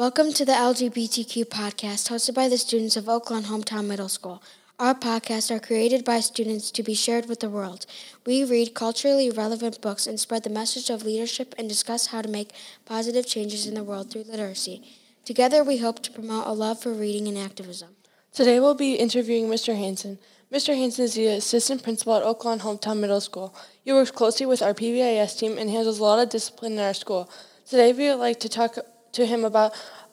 [0.00, 4.42] Welcome to the LGBTQ podcast hosted by the students of Oak Lawn Hometown Middle School.
[4.78, 7.84] Our podcasts are created by students to be shared with the world.
[8.24, 12.30] We read culturally relevant books and spread the message of leadership and discuss how to
[12.30, 12.54] make
[12.86, 14.82] positive changes in the world through literacy.
[15.26, 17.90] Together, we hope to promote a love for reading and activism.
[18.32, 19.76] Today, we'll be interviewing Mr.
[19.76, 20.18] Hanson.
[20.50, 20.74] Mr.
[20.74, 23.54] Hanson is the assistant principal at Oak Lawn Hometown Middle School.
[23.84, 26.94] He works closely with our PBIS team and handles a lot of discipline in our
[26.94, 27.30] school.
[27.68, 28.78] Today, we would like to talk
[29.12, 29.72] to him about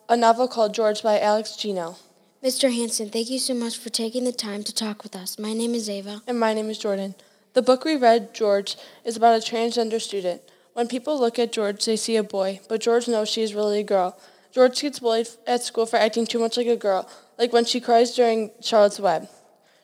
[0.10, 1.98] a novel called George by Alex Gino.
[2.44, 2.74] Mr.
[2.74, 5.40] Hanson, thank you so much for taking the time to talk with us.
[5.40, 6.22] My name is Ava.
[6.28, 7.16] And my name is Jordan.
[7.54, 10.42] The book we read, George, is about a transgender student.
[10.74, 13.80] When people look at George, they see a boy, but George knows she is really
[13.80, 14.16] a girl.
[14.52, 17.80] George gets bullied at school for acting too much like a girl, like when she
[17.80, 19.28] cries during Charlotte's Web.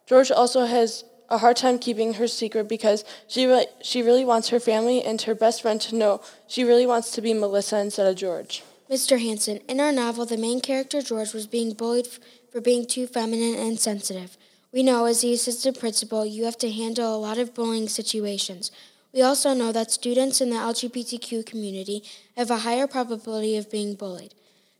[0.06, 4.50] George also has a hard time keeping her secret because she really, she really wants
[4.50, 8.06] her family and her best friend to know she really wants to be Melissa instead
[8.06, 8.64] of George.
[8.94, 9.20] Mr.
[9.20, 12.08] Hanson, in our novel, the main character, George, was being bullied
[12.52, 14.38] for being too feminine and sensitive.
[14.72, 18.70] We know as the assistant principal, you have to handle a lot of bullying situations.
[19.12, 22.04] We also know that students in the LGBTQ community
[22.38, 24.36] have a higher probability of being bullied.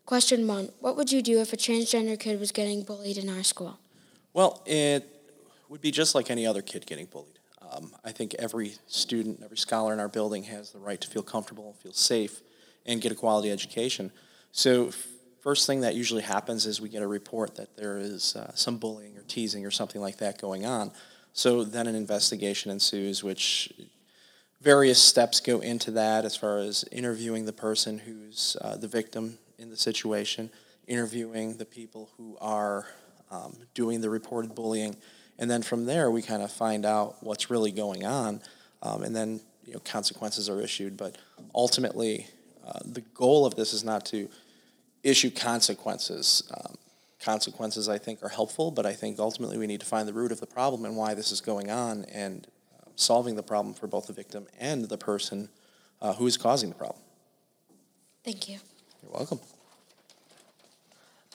[0.06, 3.42] Question one What would you do if a transgender kid was getting bullied in our
[3.42, 3.80] school?
[4.32, 5.10] Well, it
[5.70, 7.40] would be just like any other kid getting bullied.
[7.68, 11.24] Um, I think every student, every scholar in our building has the right to feel
[11.24, 12.42] comfortable, and feel safe,
[12.86, 14.12] and get a quality education.
[14.52, 14.92] So,
[15.42, 18.78] first thing that usually happens is we get a report that there is uh, some
[18.78, 20.92] bullying or teasing or something like that going on.
[21.34, 23.74] So then an investigation ensues, which
[24.62, 29.40] various steps go into that as far as interviewing the person who's uh, the victim
[29.58, 30.52] in the situation,
[30.88, 32.86] interviewing the people who are
[33.32, 34.96] um, doing the reported bullying,
[35.40, 38.40] and then from there we kind of find out what's really going on,
[38.84, 40.96] um, and then you know consequences are issued.
[40.96, 41.18] But
[41.56, 42.28] ultimately,
[42.66, 44.30] uh, the goal of this is not to
[45.04, 46.44] issue consequences.
[46.56, 46.76] Um,
[47.22, 50.32] consequences, I think, are helpful, but I think ultimately we need to find the root
[50.32, 53.88] of the problem and why this is going on and uh, solving the problem for
[53.88, 55.50] both the victim and the person
[56.02, 57.02] uh, who is causing the problem.
[58.24, 58.60] Thank you.
[59.02, 59.40] You're welcome.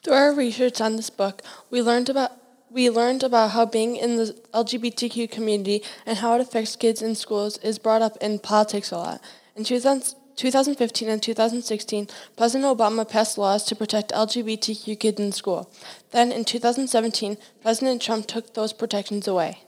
[0.03, 2.33] Through our research on this book, we learned about
[2.71, 7.15] we learned about how being in the LGBTQ community and how it affects kids in
[7.15, 9.23] schools is brought up in politics a lot.
[9.57, 12.07] In 2000, 2015 and 2016,
[12.37, 15.69] President Obama passed laws to protect LGBTQ kids in school.
[16.13, 19.63] Then in 2017, President Trump took those protections away.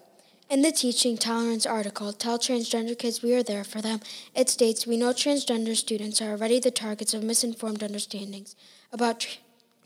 [0.48, 3.98] In the Teaching Tolerance article, Tell Transgender Kids We Are There for Them,
[4.32, 8.54] it states We know transgender students are already the targets of misinformed understandings
[8.92, 9.38] about tr-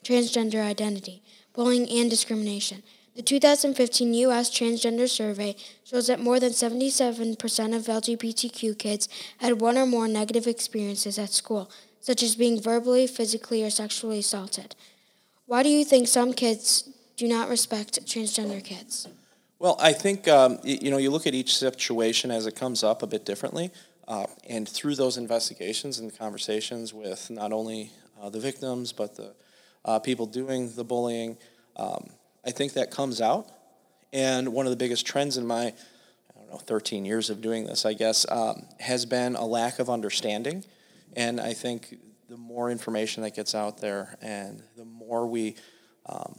[0.04, 1.22] transgender identity,
[1.54, 2.82] bullying, and discrimination.
[3.14, 4.50] The 2015 U.S.
[4.50, 5.54] Transgender Survey
[5.84, 7.38] shows that more than 77%
[7.76, 9.08] of LGBTQ kids
[9.38, 11.70] had one or more negative experiences at school,
[12.00, 14.74] such as being verbally, physically, or sexually assaulted.
[15.46, 19.06] Why do you think some kids do not respect transgender kids?
[19.60, 23.04] Well, I think um, you know you look at each situation as it comes up
[23.04, 23.70] a bit differently,
[24.08, 29.34] uh, and through those investigations and conversations with not only uh, the victims but the
[29.84, 31.36] uh, people doing the bullying.
[31.76, 32.10] Um,
[32.46, 33.48] I think that comes out.
[34.12, 35.72] And one of the biggest trends in my, I
[36.36, 39.90] don't know, 13 years of doing this, I guess, um, has been a lack of
[39.90, 40.64] understanding.
[41.16, 41.96] And I think
[42.28, 45.56] the more information that gets out there and the more we
[46.06, 46.38] um,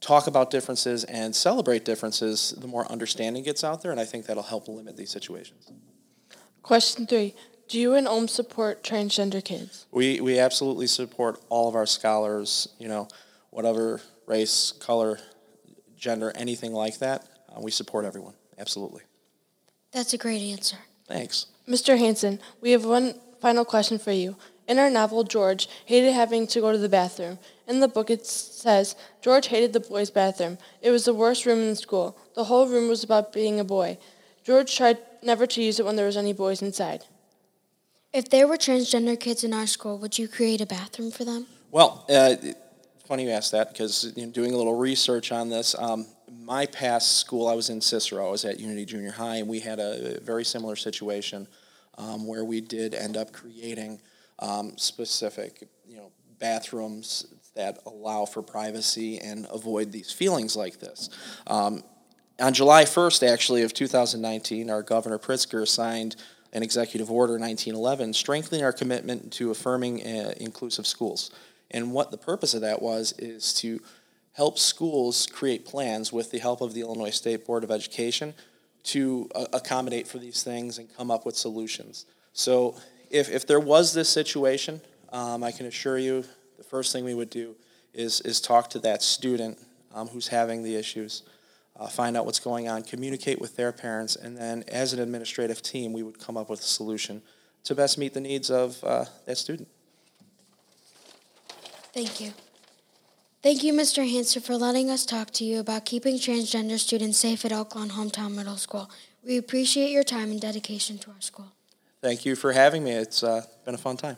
[0.00, 3.90] talk about differences and celebrate differences, the more understanding gets out there.
[3.90, 5.70] And I think that'll help limit these situations.
[6.62, 7.34] Question three
[7.68, 9.86] Do you and OHM support transgender kids?
[9.90, 13.08] We, we absolutely support all of our scholars, you know,
[13.54, 15.18] whatever race, color,
[15.96, 17.24] gender, anything like that.
[17.48, 18.34] Uh, we support everyone.
[18.58, 19.02] Absolutely.
[19.92, 20.76] That's a great answer.
[21.06, 21.46] Thanks.
[21.68, 21.96] Mr.
[21.96, 24.36] Hanson, we have one final question for you.
[24.66, 27.38] In our novel, George hated having to go to the bathroom.
[27.68, 30.58] In the book, it says George hated the boys' bathroom.
[30.82, 32.18] It was the worst room in the school.
[32.34, 33.98] The whole room was about being a boy.
[34.42, 37.04] George tried never to use it when there was any boys inside.
[38.12, 41.46] If there were transgender kids in our school, would you create a bathroom for them?
[41.70, 42.36] Well, uh,
[43.06, 46.06] funny you asked that because you know, doing a little research on this, um,
[46.42, 48.26] my past school, I was in Cicero.
[48.26, 51.46] I was at Unity Junior High, and we had a very similar situation
[51.98, 54.00] um, where we did end up creating
[54.38, 61.08] um, specific, you know, bathrooms that allow for privacy and avoid these feelings like this.
[61.46, 61.84] Um,
[62.40, 66.16] on July 1st, actually, of 2019, our Governor Pritzker signed
[66.52, 71.30] an executive order 1911 strengthening our commitment to affirming uh, inclusive schools.
[71.74, 73.80] And what the purpose of that was is to
[74.32, 78.32] help schools create plans with the help of the Illinois State Board of Education
[78.84, 82.06] to uh, accommodate for these things and come up with solutions.
[82.32, 82.76] So
[83.10, 84.80] if, if there was this situation,
[85.12, 86.24] um, I can assure you
[86.58, 87.56] the first thing we would do
[87.92, 89.58] is, is talk to that student
[89.92, 91.24] um, who's having the issues,
[91.76, 95.60] uh, find out what's going on, communicate with their parents, and then as an administrative
[95.60, 97.20] team, we would come up with a solution
[97.64, 99.66] to best meet the needs of uh, that student.
[101.94, 102.32] Thank you.
[103.40, 104.02] Thank you, Mr.
[104.04, 108.34] Hanser, for letting us talk to you about keeping transgender students safe at Lawn Hometown
[108.34, 108.90] Middle School.
[109.24, 111.52] We appreciate your time and dedication to our school.
[112.02, 112.90] Thank you for having me.
[112.90, 114.16] It's uh, been a fun time.